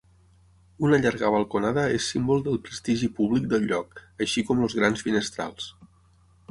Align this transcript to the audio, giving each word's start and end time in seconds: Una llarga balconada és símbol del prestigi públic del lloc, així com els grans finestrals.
Una 0.87 0.97
llarga 1.03 1.29
balconada 1.35 1.83
és 1.97 2.07
símbol 2.13 2.41
del 2.47 2.57
prestigi 2.69 3.11
públic 3.21 3.47
del 3.53 3.69
lloc, 3.73 4.03
així 4.27 4.47
com 4.51 4.67
els 4.69 4.79
grans 4.81 5.09
finestrals. 5.11 5.71